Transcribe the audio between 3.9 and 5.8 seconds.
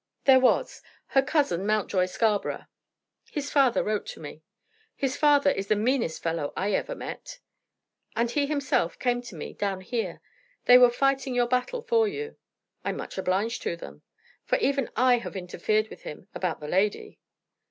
to me." "His father is the